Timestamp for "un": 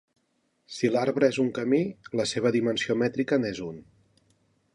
1.45-1.51, 3.71-3.79